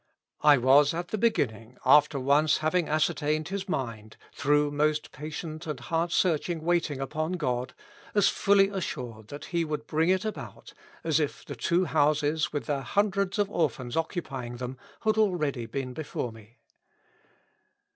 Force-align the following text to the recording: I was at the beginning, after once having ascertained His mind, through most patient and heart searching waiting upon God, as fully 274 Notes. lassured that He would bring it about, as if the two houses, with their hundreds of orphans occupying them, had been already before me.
I 0.41 0.57
was 0.57 0.95
at 0.95 1.09
the 1.09 1.17
beginning, 1.19 1.77
after 1.85 2.19
once 2.19 2.57
having 2.57 2.89
ascertained 2.89 3.49
His 3.49 3.69
mind, 3.69 4.17
through 4.33 4.71
most 4.71 5.11
patient 5.11 5.67
and 5.67 5.79
heart 5.79 6.11
searching 6.11 6.63
waiting 6.63 6.99
upon 6.99 7.33
God, 7.33 7.75
as 8.15 8.27
fully 8.27 8.63
274 8.65 9.03
Notes. 9.07 9.13
lassured 9.17 9.27
that 9.27 9.45
He 9.49 9.63
would 9.63 9.85
bring 9.85 10.09
it 10.09 10.25
about, 10.25 10.73
as 11.03 11.19
if 11.19 11.45
the 11.45 11.55
two 11.55 11.85
houses, 11.85 12.51
with 12.51 12.65
their 12.65 12.81
hundreds 12.81 13.37
of 13.37 13.51
orphans 13.51 13.95
occupying 13.95 14.57
them, 14.57 14.79
had 15.01 15.13
been 15.13 15.21
already 15.21 15.67
before 15.67 16.31
me. 16.31 16.57